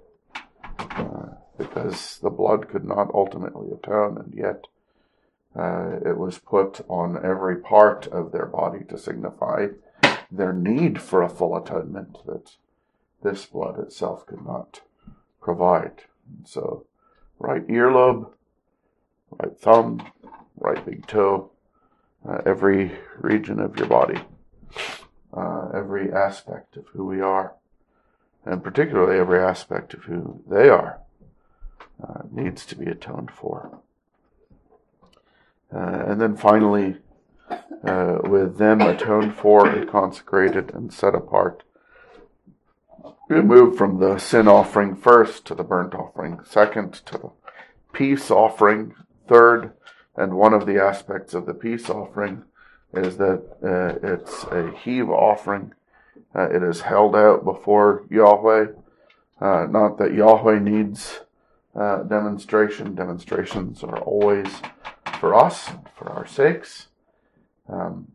because 1.74 2.20
the 2.22 2.30
blood 2.30 2.68
could 2.68 2.84
not 2.84 3.14
ultimately 3.14 3.72
atone, 3.72 4.18
and 4.18 4.34
yet 4.34 4.66
uh, 5.58 5.98
it 6.06 6.18
was 6.18 6.38
put 6.38 6.82
on 6.90 7.24
every 7.24 7.58
part 7.58 8.08
of 8.08 8.32
their 8.32 8.46
body 8.46 8.84
to 8.90 8.98
signify 8.98 9.68
their 10.32 10.54
need 10.54 11.02
for 11.02 11.22
a 11.22 11.30
full 11.30 11.56
atonement 11.56 12.18
that 12.26 12.56
this 13.24 13.46
blood 13.46 13.80
itself 13.80 14.26
could 14.26 14.46
not 14.46 14.82
provide. 15.42 16.04
And 16.28 16.48
so, 16.48 16.86
right 17.40 17.66
earlobe, 17.68 18.32
right 19.30 19.58
thumb, 19.58 20.12
right 20.58 20.84
big 20.86 21.08
toe, 21.08 21.52
uh, 22.28 22.40
every 22.46 22.92
region 23.18 23.60
of 23.60 23.78
your 23.78 23.88
body, 23.88 24.20
uh, 25.34 25.70
every 25.74 26.12
aspect 26.12 26.76
of 26.76 26.88
who 26.88 27.06
we 27.06 27.22
are, 27.22 27.54
and 28.46 28.64
particularly 28.64 29.20
every 29.20 29.40
aspect 29.40 29.94
of 29.94 30.04
who 30.04 30.42
they 30.50 30.70
are, 30.70 31.00
uh, 32.04 32.22
needs 32.32 32.66
to 32.66 32.76
be 32.76 32.86
atoned 32.86 33.32
for. 33.32 33.80
Uh, 35.74 36.04
and 36.08 36.20
then 36.20 36.36
finally, 36.36 36.98
uh, 37.84 38.20
with 38.24 38.58
them 38.58 38.82
atoned 38.82 39.36
for 39.36 39.68
and 39.68 39.90
consecrated 39.90 40.74
and 40.74 40.94
set 40.94 41.16
apart, 41.16 41.64
we 43.30 43.42
move 43.42 43.78
from 43.78 44.00
the 44.00 44.18
sin 44.18 44.48
offering 44.48 44.96
first 44.96 45.46
to 45.46 45.56
the 45.56 45.64
burnt 45.64 45.94
offering, 45.94 46.40
second 46.44 46.94
to 47.06 47.18
the 47.18 47.32
peace 47.94 48.30
offering, 48.30 48.94
third 49.28 49.72
and 50.16 50.34
one 50.34 50.54
of 50.54 50.66
the 50.66 50.82
aspects 50.82 51.34
of 51.34 51.46
the 51.46 51.54
peace 51.54 51.90
offering 51.90 52.44
is 52.94 53.18
that 53.18 53.44
uh, 53.64 54.08
it's 54.08 54.44
a 54.46 54.72
heave 54.84 55.10
offering. 55.10 55.74
Uh, 56.36 56.50
it 56.50 56.62
is 56.62 56.82
held 56.82 57.16
out 57.16 57.46
before 57.46 58.04
Yahweh. 58.10 58.68
Uh, 59.40 59.68
not 59.70 59.98
that 59.98 60.14
Yahweh 60.14 60.60
needs 60.60 61.22
uh, 61.76 62.04
demonstration. 62.04 62.96
Demonstrations 62.96 63.84
are 63.84 64.00
always 64.00 64.48
for 65.20 65.34
us, 65.34 65.70
for 65.96 66.10
our 66.10 66.28
sakes. 66.28 66.88
Um, 67.70 68.12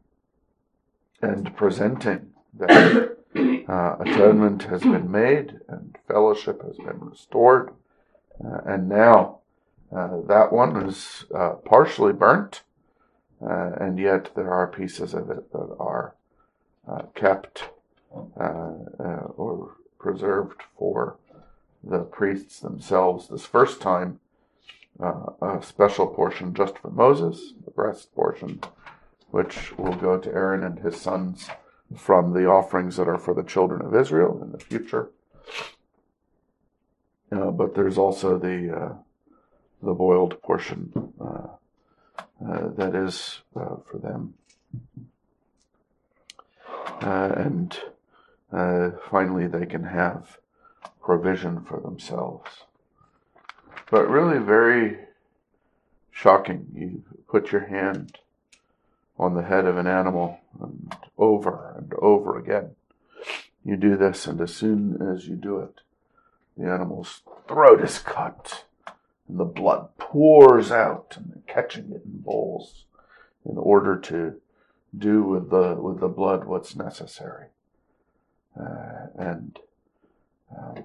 and 1.23 1.57
presenting 1.57 2.33
that 2.59 3.17
uh, 3.69 3.97
atonement 4.01 4.65
has 4.65 4.83
been 4.83 5.11
made 5.11 5.61
and 5.69 5.97
fellowship 6.07 6.63
has 6.63 6.77
been 6.77 7.01
restored. 7.01 7.73
Uh, 8.45 8.61
and 8.67 8.89
now 8.89 9.39
uh, 9.95 10.21
that 10.29 10.53
one 10.53 10.77
is 10.87 11.25
uh, 11.35 11.51
partially 11.65 12.13
burnt, 12.13 12.63
and 13.41 13.99
yet 13.99 14.35
there 14.35 14.53
are 14.53 14.67
pieces 14.67 15.15
of 15.15 15.31
it 15.31 15.51
that 15.53 15.77
are 15.79 16.15
kept 17.15 17.71
or 18.37 19.77
preserved 19.99 20.63
for 20.79 21.17
the 21.89 22.01
priests 22.01 22.61
themselves. 22.61 23.29
This 23.29 23.47
first 23.47 23.81
time, 23.81 24.21
a 24.99 25.61
special 25.63 26.07
portion 26.07 26.55
just 26.55 26.79
for 26.79 26.91
Moses, 26.91 27.53
the 27.65 27.71
breast 27.71 28.15
portion, 28.15 28.61
which 29.31 29.77
will 29.79 29.95
go 29.95 30.19
to 30.19 30.33
Aaron 30.33 30.65
and 30.65 30.79
his 30.79 31.01
sons 31.01 31.49
from 31.97 32.33
the 32.33 32.47
offerings 32.47 32.97
that 32.97 33.09
are 33.09 33.19
for 33.19 33.35
the 33.35 33.43
children 33.43 33.83
of 33.83 33.95
Israel 33.95 34.41
in 34.43 34.53
the 34.53 34.59
future. 34.59 35.11
but 37.31 37.75
there's 37.75 37.99
also 37.99 38.39
the 38.39 38.97
the 39.83 39.95
boiled 39.95 40.41
portion 40.43 40.93
uh, 41.21 41.47
uh, 42.45 42.69
that 42.77 42.95
is 42.95 43.43
uh, 43.55 43.77
for 43.85 43.99
them. 43.99 44.35
and 47.01 47.79
finally, 49.11 49.47
they 49.47 49.67
can 49.67 49.85
have 49.85 50.39
provision 51.07 51.63
for 51.65 51.81
themselves. 51.81 52.51
But 53.91 54.11
really, 54.11 54.39
very 54.39 54.99
shocking. 56.11 56.67
You 56.75 57.05
put 57.29 57.53
your 57.53 57.67
hand 57.67 58.19
on 59.19 59.35
the 59.35 59.45
head 59.45 59.65
of 59.65 59.79
an 59.79 59.87
animal 59.87 60.41
and 60.61 60.95
over 61.17 61.75
and 61.79 61.95
over 61.95 62.37
again. 62.37 62.73
You 63.65 63.77
do 63.77 63.97
this, 63.97 64.27
and 64.27 64.41
as 64.41 64.55
soon 64.55 65.01
as 65.01 65.29
you 65.29 65.37
do 65.37 65.61
it, 65.61 65.81
the 66.59 66.69
animal's 66.69 67.23
throat 67.47 67.81
is 67.81 67.99
cut 68.01 68.65
and 69.29 69.39
the 69.39 69.45
blood 69.45 69.89
pours 69.99 70.71
out 70.71 71.15
and 71.17 71.31
they're 71.31 71.55
catching 71.55 71.93
it 71.93 72.03
in 72.05 72.23
bowls 72.23 72.85
in 73.45 73.59
order 73.59 73.97
to 73.97 74.41
do 74.97 75.23
with 75.23 75.51
the 75.51 75.75
with 75.75 76.01
the 76.01 76.09
blood 76.09 76.45
what's 76.45 76.75
necessary 76.75 77.49
uh, 78.59 79.07
and 79.19 79.59
uh, 80.57 80.81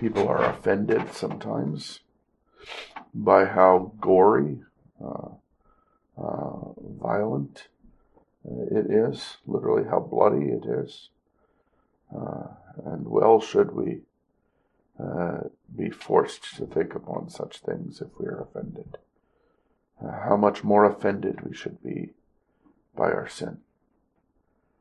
people 0.00 0.26
are 0.26 0.44
offended 0.44 1.12
sometimes 1.12 2.00
by 3.14 3.44
how 3.44 3.92
gory 4.00 4.58
uh, 5.04 5.28
uh 6.16 6.72
violent 7.00 7.68
it 8.70 8.90
is 8.90 9.36
literally 9.46 9.88
how 9.88 10.00
bloody 10.00 10.46
it 10.46 10.64
is 10.64 11.10
uh, 12.16 12.46
and 12.86 13.06
well 13.06 13.40
should 13.40 13.72
we 13.72 14.00
uh, 15.00 15.40
be 15.74 15.88
forced 15.88 16.56
to 16.56 16.66
think 16.66 16.94
upon 16.94 17.30
such 17.30 17.58
things 17.60 18.00
if 18.00 18.08
we 18.18 18.26
are 18.26 18.40
offended. 18.42 18.98
Uh, 20.02 20.10
how 20.28 20.36
much 20.36 20.64
more 20.64 20.84
offended 20.84 21.40
we 21.42 21.54
should 21.54 21.82
be 21.82 22.10
by 22.96 23.04
our 23.04 23.28
sin. 23.28 23.58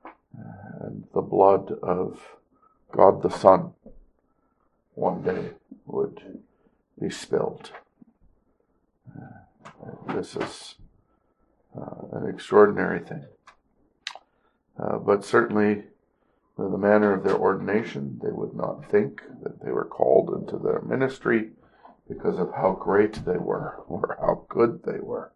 Uh, 0.06 0.82
and 0.82 1.08
the 1.14 1.22
blood 1.22 1.72
of 1.84 2.20
God 2.92 3.22
the 3.22 3.30
Son 3.30 3.74
one 5.00 5.22
day 5.22 5.52
would 5.86 6.42
be 7.02 7.10
spilled. 7.10 7.72
Uh, 9.18 10.14
this 10.14 10.36
is 10.36 10.76
uh, 11.80 12.18
an 12.18 12.30
extraordinary 12.30 13.00
thing. 13.00 13.26
but 14.78 15.24
certainly 15.24 15.84
in 16.58 16.72
the 16.72 16.78
manner 16.78 17.14
of 17.14 17.24
their 17.24 17.38
ordination, 17.38 18.20
they 18.22 18.32
would 18.32 18.54
not 18.54 18.90
think 18.92 19.22
that 19.42 19.64
they 19.64 19.72
were 19.72 19.86
called 19.86 20.30
into 20.38 20.58
their 20.58 20.82
ministry 20.82 21.52
because 22.08 22.38
of 22.38 22.54
how 22.56 22.74
great 22.74 23.26
they 23.26 23.38
were 23.38 23.82
or 23.88 24.18
how 24.20 24.46
good 24.50 24.84
they 24.84 25.00
were, 25.00 25.32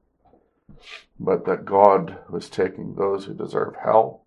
but 1.20 1.46
that 1.46 1.65
God 1.65 2.17
was 2.29 2.50
taking 2.50 2.96
those 2.96 3.25
who 3.25 3.34
deserve 3.34 3.75
hell, 3.82 4.25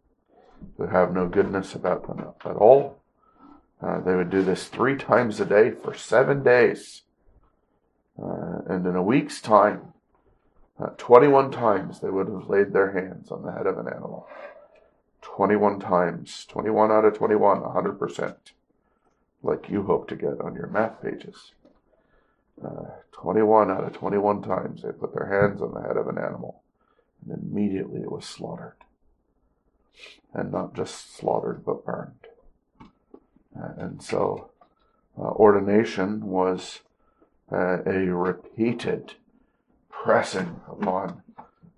who 0.78 0.86
have 0.86 1.12
no 1.12 1.28
goodness 1.28 1.74
about 1.74 2.06
them 2.06 2.24
at 2.44 2.56
all. 2.56 2.98
Uh, 3.82 4.00
they 4.00 4.14
would 4.14 4.30
do 4.30 4.42
this 4.42 4.68
three 4.68 4.96
times 4.96 5.40
a 5.40 5.44
day 5.44 5.70
for 5.70 5.94
seven 5.94 6.42
days. 6.42 7.02
Uh, 8.20 8.60
and 8.66 8.86
in 8.86 8.96
a 8.96 9.02
week's 9.02 9.40
time, 9.40 9.92
uh, 10.80 10.90
21 10.96 11.50
times 11.50 12.00
they 12.00 12.10
would 12.10 12.28
have 12.28 12.48
laid 12.48 12.72
their 12.72 12.92
hands 12.92 13.30
on 13.30 13.42
the 13.42 13.52
head 13.52 13.66
of 13.66 13.78
an 13.78 13.86
animal. 13.86 14.26
21 15.22 15.80
times. 15.80 16.46
21 16.48 16.90
out 16.90 17.04
of 17.04 17.14
21, 17.14 17.60
100%. 17.60 18.36
Like 19.42 19.68
you 19.68 19.82
hope 19.82 20.08
to 20.08 20.16
get 20.16 20.40
on 20.40 20.54
your 20.54 20.68
math 20.68 21.02
pages. 21.02 21.52
Uh, 22.64 22.86
21 23.12 23.70
out 23.70 23.84
of 23.84 23.92
21 23.92 24.42
times 24.42 24.82
they 24.82 24.92
put 24.92 25.14
their 25.14 25.26
hands 25.26 25.60
on 25.60 25.74
the 25.74 25.82
head 25.82 25.98
of 25.98 26.08
an 26.08 26.16
animal 26.16 26.62
and 27.28 27.42
immediately 27.42 28.00
it 28.00 28.10
was 28.10 28.24
slaughtered. 28.24 28.76
And 30.32 30.52
not 30.52 30.74
just 30.74 31.16
slaughtered, 31.16 31.64
but 31.64 31.84
burned. 31.84 32.26
And 33.78 34.02
so 34.02 34.50
uh, 35.18 35.22
ordination 35.22 36.26
was 36.26 36.80
uh, 37.50 37.82
a 37.86 37.98
repeated 38.12 39.14
pressing 39.88 40.60
upon 40.68 41.22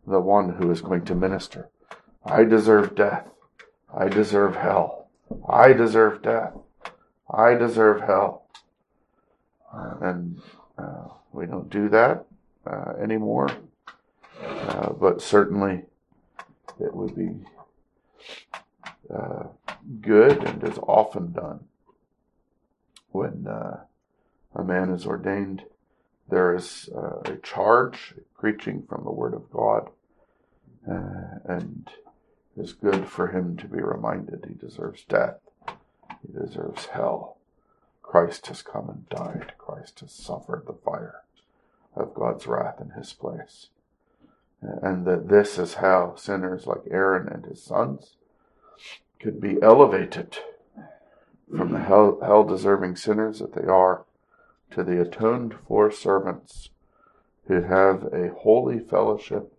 the 0.07 0.21
one 0.21 0.55
who 0.55 0.71
is 0.71 0.81
going 0.81 1.05
to 1.05 1.15
minister. 1.15 1.69
I 2.25 2.45
deserve 2.45 2.95
death. 2.95 3.29
I 3.95 4.09
deserve 4.09 4.57
hell. 4.57 5.09
I 5.49 5.73
deserve 5.73 6.23
death. 6.23 6.55
I 7.31 7.55
deserve 7.55 8.01
hell. 8.01 8.47
Uh, 9.73 9.95
and 10.01 10.41
uh, 10.79 11.09
we 11.33 11.47
don't 11.47 11.71
do 11.71 11.89
that 11.91 12.25
uh, 12.67 12.95
anymore. 13.01 13.49
But 15.01 15.23
certainly 15.23 15.85
it 16.81 16.95
would 16.95 17.15
be 17.15 17.31
uh, 19.15 19.45
good 20.01 20.45
and 20.45 20.63
is 20.65 20.79
often 20.79 21.33
done 21.33 21.61
when 23.11 23.47
uh, 23.47 23.81
a 24.55 24.65
man 24.65 24.91
is 24.91 25.07
ordained. 25.07 25.65
There 26.29 26.55
is 26.55 26.91
a 27.25 27.37
charge 27.43 28.15
preaching 28.39 28.83
from 28.87 29.05
the 29.05 29.11
Word 29.11 29.33
of 29.33 29.51
God, 29.51 29.89
and 30.85 31.89
it's 32.55 32.73
good 32.73 33.09
for 33.09 33.29
him 33.29 33.57
to 33.57 33.67
be 33.67 33.81
reminded 33.81 34.45
he 34.47 34.55
deserves 34.55 35.05
death, 35.05 35.39
he 36.21 36.39
deserves 36.39 36.87
hell. 36.87 37.39
Christ 38.03 38.47
has 38.49 38.63
come 38.63 38.89
and 38.89 39.09
died. 39.09 39.53
Christ 39.59 40.01
has 40.01 40.13
suffered 40.13 40.65
the 40.67 40.73
fire 40.73 41.23
of 41.95 42.15
God's 42.15 42.47
wrath 42.47 42.81
in 42.81 42.91
his 42.91 43.13
place. 43.13 43.69
And 44.61 45.07
that 45.07 45.29
this 45.29 45.59
is 45.59 45.75
how 45.75 46.15
sinners 46.17 46.67
like 46.67 46.83
Aaron 46.91 47.29
and 47.29 47.45
his 47.45 47.63
sons 47.63 48.17
could 49.21 49.41
be 49.41 49.57
elevated 49.63 50.39
from 51.51 51.73
the 51.73 51.81
hell, 51.81 52.19
hell 52.23 52.45
deserving 52.45 52.97
sinners 52.97 53.39
that 53.39 53.55
they 53.55 53.67
are 53.67 54.05
to 54.71 54.85
the 54.85 55.01
atoned 55.01 55.55
for 55.67 55.91
servants 55.91 56.71
who 57.47 57.63
have 57.63 58.05
a 58.13 58.31
holy 58.39 58.79
fellowship, 58.79 59.53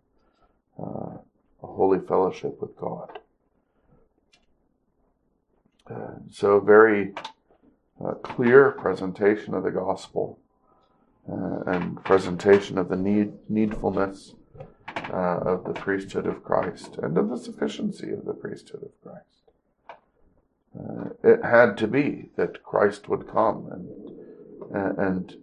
uh, 0.79 1.17
a 1.63 1.67
holy 1.67 1.99
fellowship 1.99 2.61
with 2.61 2.75
God. 2.77 3.19
Uh, 5.89 6.19
so, 6.31 6.53
a 6.53 6.61
very 6.61 7.13
uh, 8.03 8.13
clear 8.13 8.71
presentation 8.71 9.55
of 9.55 9.63
the 9.63 9.71
gospel 9.71 10.37
uh, 11.27 11.61
and 11.65 12.03
presentation 12.05 12.77
of 12.77 12.89
the 12.89 12.95
need, 12.95 13.33
needfulness 13.49 14.35
uh, 15.11 15.39
of 15.39 15.63
the 15.63 15.73
priesthood 15.73 16.27
of 16.27 16.43
Christ 16.43 16.97
and 17.01 17.17
of 17.17 17.29
the 17.29 17.37
sufficiency 17.37 18.11
of 18.11 18.25
the 18.25 18.33
priesthood 18.33 18.83
of 18.83 18.91
Christ. 19.03 19.49
Uh, 20.79 21.09
it 21.24 21.43
had 21.43 21.77
to 21.77 21.88
be 21.88 22.29
that 22.36 22.63
Christ 22.63 23.09
would 23.09 23.27
come 23.27 23.67
and 23.71 24.09
and 24.71 25.36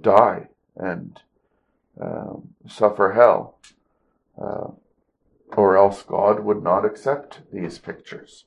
die 0.00 0.48
and 0.76 1.20
um, 2.00 2.54
suffer 2.68 3.12
hell, 3.12 3.58
uh, 4.40 4.68
or 5.56 5.76
else 5.76 6.02
God 6.02 6.40
would 6.40 6.62
not 6.62 6.84
accept 6.84 7.40
these 7.52 7.78
pictures. 7.78 8.44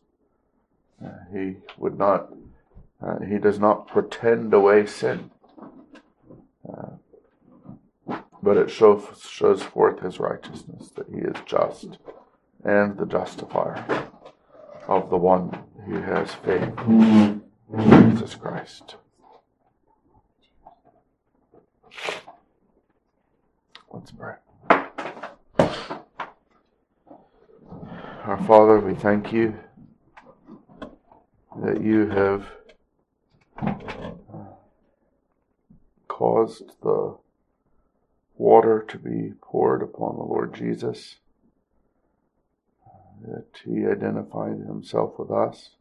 Uh, 1.03 1.09
he 1.33 1.57
would 1.77 1.97
not. 1.97 2.29
Uh, 3.01 3.19
he 3.19 3.37
does 3.37 3.59
not 3.59 3.87
pretend 3.87 4.53
away 4.53 4.85
sin, 4.85 5.31
uh, 6.67 6.97
but 8.43 8.57
it 8.57 8.69
shows 8.69 9.21
shows 9.27 9.63
forth 9.63 10.01
His 10.01 10.19
righteousness 10.19 10.89
that 10.95 11.07
He 11.09 11.19
is 11.19 11.37
just 11.45 11.97
and 12.63 12.97
the 12.97 13.05
justifier 13.05 14.09
of 14.87 15.09
the 15.09 15.17
one 15.17 15.63
who 15.89 16.01
has 16.01 16.31
faith 16.45 16.77
in 16.87 17.41
Jesus 17.73 18.35
Christ. 18.35 18.95
Let's 23.91 24.11
pray. 24.11 24.35
Our 28.23 28.37
Father, 28.45 28.79
we 28.79 28.93
thank 28.93 29.33
you 29.33 29.57
that 31.63 31.81
you 31.81 32.07
have 32.09 32.45
caused 36.07 36.71
the 36.83 37.17
water 38.37 38.85
to 38.87 38.99
be 38.99 39.33
poured 39.41 39.81
upon 39.81 40.17
the 40.17 40.23
Lord 40.23 40.53
Jesus, 40.53 41.15
that 43.25 43.47
he 43.65 43.87
identified 43.87 44.59
himself 44.67 45.17
with 45.17 45.31
us. 45.31 45.71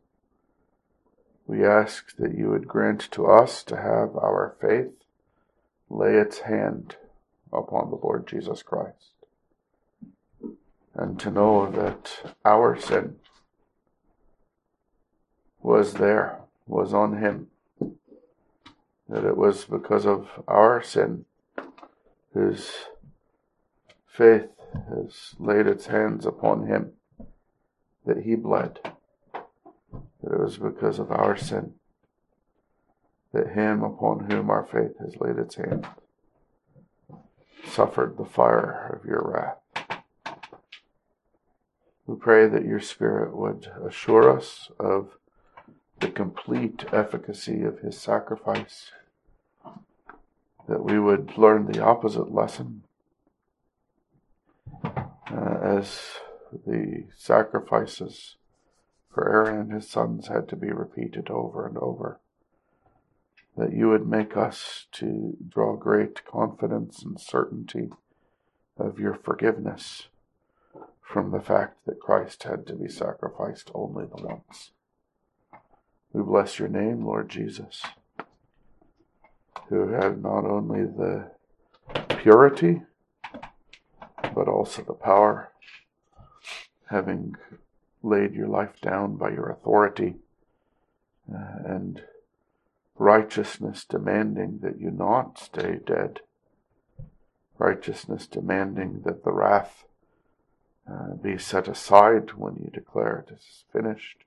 We 1.48 1.64
ask 1.64 2.14
that 2.16 2.36
you 2.36 2.50
would 2.50 2.68
grant 2.68 3.00
to 3.12 3.26
us 3.26 3.62
to 3.64 3.76
have 3.76 4.14
our 4.16 4.54
faith 4.60 4.92
lay 5.88 6.16
its 6.16 6.40
hand 6.40 6.96
upon 7.50 7.88
the 7.88 7.96
Lord 7.96 8.26
Jesus 8.28 8.62
Christ. 8.62 9.14
And 10.94 11.18
to 11.20 11.30
know 11.30 11.70
that 11.70 12.34
our 12.44 12.78
sin 12.78 13.16
was 15.62 15.94
there, 15.94 16.40
was 16.66 16.92
on 16.92 17.16
him. 17.16 17.46
That 19.08 19.24
it 19.24 19.38
was 19.38 19.64
because 19.64 20.04
of 20.04 20.28
our 20.46 20.82
sin 20.82 21.24
whose 22.34 22.70
faith 24.06 24.50
has 24.90 25.34
laid 25.38 25.66
its 25.66 25.86
hands 25.86 26.26
upon 26.26 26.66
him 26.66 26.92
that 28.04 28.24
he 28.24 28.34
bled. 28.34 28.80
That 30.22 30.34
it 30.34 30.40
was 30.40 30.58
because 30.58 30.98
of 30.98 31.10
our 31.10 31.36
sin 31.36 31.74
that 33.32 33.52
him 33.52 33.82
upon 33.82 34.30
whom 34.30 34.50
our 34.50 34.64
faith 34.64 34.98
has 34.98 35.20
laid 35.20 35.36
its 35.36 35.56
hand 35.56 35.86
suffered 37.66 38.16
the 38.16 38.24
fire 38.24 38.98
of 38.98 39.08
your 39.08 39.22
wrath. 39.22 39.58
We 42.06 42.16
pray 42.16 42.48
that 42.48 42.64
your 42.64 42.80
Spirit 42.80 43.36
would 43.36 43.70
assure 43.86 44.34
us 44.34 44.70
of 44.80 45.10
the 46.00 46.08
complete 46.08 46.84
efficacy 46.92 47.62
of 47.62 47.80
his 47.80 47.98
sacrifice, 47.98 48.92
that 50.66 50.82
we 50.82 50.98
would 50.98 51.36
learn 51.36 51.66
the 51.66 51.84
opposite 51.84 52.32
lesson 52.32 52.84
uh, 54.82 55.58
as 55.62 56.00
the 56.66 57.04
sacrifices 57.14 58.37
for 59.12 59.28
Aaron 59.28 59.60
and 59.60 59.72
his 59.72 59.88
sons 59.88 60.28
had 60.28 60.48
to 60.48 60.56
be 60.56 60.70
repeated 60.70 61.30
over 61.30 61.66
and 61.66 61.76
over 61.78 62.20
that 63.56 63.72
you 63.72 63.88
would 63.88 64.06
make 64.06 64.36
us 64.36 64.86
to 64.92 65.36
draw 65.48 65.74
great 65.74 66.24
confidence 66.24 67.02
and 67.02 67.20
certainty 67.20 67.90
of 68.78 69.00
your 69.00 69.14
forgiveness 69.14 70.06
from 71.02 71.32
the 71.32 71.40
fact 71.40 71.84
that 71.84 71.98
Christ 71.98 72.44
had 72.44 72.66
to 72.68 72.74
be 72.74 72.88
sacrificed 72.88 73.70
only 73.74 74.04
the 74.04 74.22
once. 74.22 74.70
We 76.12 76.22
bless 76.22 76.58
your 76.58 76.68
name, 76.68 77.04
Lord 77.04 77.28
Jesus, 77.28 77.82
who 79.68 79.88
had 79.88 80.22
not 80.22 80.44
only 80.44 80.84
the 80.84 81.30
purity, 82.08 82.82
but 84.34 84.48
also 84.48 84.82
the 84.82 84.92
power, 84.92 85.50
having 86.90 87.34
laid 88.02 88.34
your 88.34 88.48
life 88.48 88.80
down 88.80 89.16
by 89.16 89.30
your 89.30 89.50
authority 89.50 90.16
uh, 91.32 91.62
and 91.64 92.02
righteousness 92.96 93.84
demanding 93.84 94.58
that 94.62 94.80
you 94.80 94.90
not 94.90 95.38
stay 95.38 95.78
dead, 95.86 96.20
righteousness 97.58 98.26
demanding 98.26 99.02
that 99.04 99.24
the 99.24 99.32
wrath 99.32 99.84
uh, 100.90 101.14
be 101.14 101.38
set 101.38 101.68
aside 101.68 102.32
when 102.32 102.56
you 102.56 102.70
declare 102.72 103.24
it 103.26 103.34
is 103.34 103.64
finished, 103.72 104.24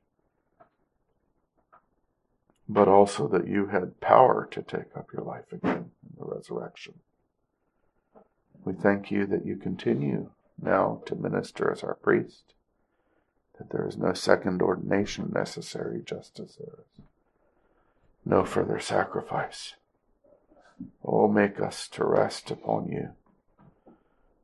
but 2.69 2.87
also 2.87 3.27
that 3.27 3.47
you 3.47 3.67
had 3.67 3.99
power 3.99 4.47
to 4.51 4.61
take 4.61 4.95
up 4.95 5.07
your 5.13 5.23
life 5.23 5.51
again 5.51 5.91
in 6.03 6.15
the 6.17 6.25
resurrection. 6.25 6.93
We 8.63 8.73
thank 8.73 9.09
you 9.09 9.25
that 9.25 9.45
you 9.45 9.55
continue 9.55 10.29
now 10.61 11.01
to 11.07 11.15
minister 11.15 11.71
as 11.71 11.83
our 11.83 11.95
priest, 11.95 12.53
that 13.61 13.69
there 13.69 13.87
is 13.87 13.97
no 13.97 14.13
second 14.13 14.59
ordination 14.61 15.31
necessary, 15.33 16.01
just 16.03 16.39
as 16.39 16.55
there 16.55 16.79
is 16.79 17.05
no 18.25 18.43
further 18.43 18.79
sacrifice. 18.79 19.75
Oh, 21.05 21.27
make 21.27 21.59
us 21.59 21.87
to 21.89 22.03
rest 22.03 22.49
upon 22.49 22.87
you 22.87 23.09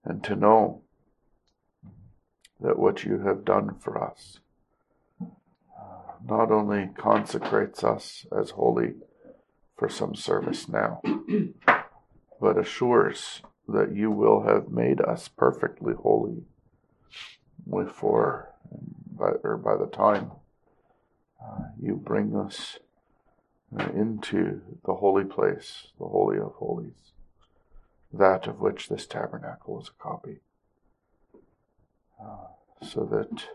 and 0.03 0.23
to 0.23 0.35
know 0.35 0.81
that 2.61 2.77
what 2.77 3.03
you 3.03 3.19
have 3.19 3.43
done 3.43 3.75
for 3.79 4.03
us 4.03 4.39
uh, 5.19 5.25
not 6.23 6.51
only 6.51 6.89
consecrates 6.95 7.83
us 7.83 8.27
as 8.37 8.51
holy 8.51 8.93
for 9.75 9.89
some 9.89 10.13
service 10.13 10.69
now, 10.69 11.01
but 12.39 12.57
assures 12.57 13.41
that 13.67 13.95
you 13.95 14.11
will 14.11 14.43
have 14.43 14.69
made 14.69 15.01
us 15.01 15.27
perfectly 15.27 15.93
holy 15.95 16.43
before 17.67 18.53
by, 19.17 19.31
or 19.43 19.57
by 19.57 19.75
the 19.75 19.87
time 19.87 20.31
uh, 21.43 21.65
you 21.81 21.95
bring 21.95 22.35
us 22.35 22.79
uh, 23.77 23.89
into 23.95 24.61
the 24.85 24.95
holy 24.95 25.25
place, 25.25 25.87
the 25.99 26.07
Holy 26.07 26.37
of 26.37 26.53
Holies, 26.53 27.11
that 28.13 28.47
of 28.47 28.59
which 28.59 28.87
this 28.87 29.05
tabernacle 29.05 29.81
is 29.81 29.89
a 29.89 30.03
copy, 30.03 30.37
uh, 32.21 32.47
so 32.81 33.03
that 33.05 33.45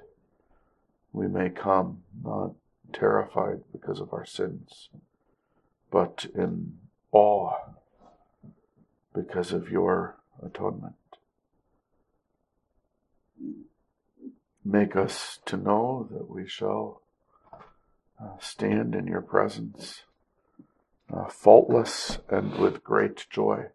we 1.12 1.28
may 1.28 1.48
come 1.48 2.02
not 2.22 2.52
terrified 2.92 3.60
because 3.72 4.00
of 4.00 4.12
our 4.12 4.26
sins, 4.26 4.90
but 5.90 6.26
in 6.34 6.78
awe 7.10 7.54
because 9.14 9.52
of 9.52 9.70
your 9.70 10.16
atonement. 10.44 10.94
Make 14.64 14.94
us 14.94 15.38
to 15.46 15.56
know 15.56 16.08
that 16.10 16.30
we 16.30 16.46
shall 16.46 17.02
uh, 18.20 18.38
stand 18.40 18.94
in 18.94 19.06
your 19.06 19.20
presence, 19.20 20.02
uh, 21.12 21.26
faultless 21.28 22.18
and 22.28 22.56
with 22.58 22.84
great 22.84 23.26
joy, 23.28 23.66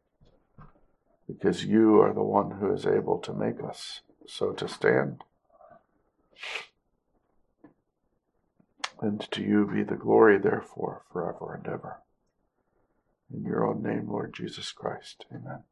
because 1.28 1.66
you 1.66 2.02
are 2.02 2.14
the 2.14 2.24
one 2.24 2.52
who 2.52 2.74
is 2.74 2.86
able 2.86 3.20
to 3.20 3.34
make 3.34 3.62
us 3.62 4.02
so 4.26 4.54
to 4.54 4.68
stand. 4.68 5.24
And 9.02 9.22
to 9.32 9.44
you 9.44 9.70
be 9.72 9.84
the 9.84 9.96
glory, 9.96 10.40
therefore, 10.40 11.04
forever 11.12 11.54
and 11.54 11.68
ever. 11.68 12.02
In 13.32 13.44
your 13.44 13.68
own 13.68 13.84
name, 13.84 14.08
Lord 14.10 14.34
Jesus 14.34 14.72
Christ. 14.72 15.26
Amen. 15.32 15.64